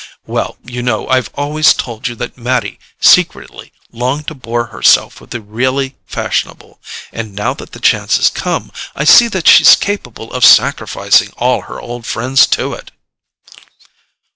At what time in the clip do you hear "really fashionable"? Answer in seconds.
5.41-6.79